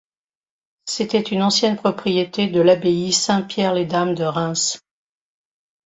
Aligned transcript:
C'était 0.87 1.19
une 1.21 1.43
ancienne 1.43 1.75
propriété 1.77 2.47
de 2.47 2.59
l’Abbaye 2.59 3.13
Saint-Pierre-les-Dames 3.13 4.15
de 4.15 4.23
Reims. 4.23 4.79